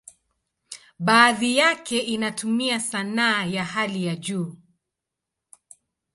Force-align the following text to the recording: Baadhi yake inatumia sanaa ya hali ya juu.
Baadhi 0.99 1.57
yake 1.57 1.99
inatumia 1.99 2.79
sanaa 2.79 3.45
ya 3.45 3.65
hali 3.65 4.05
ya 4.05 4.15
juu. 4.15 4.55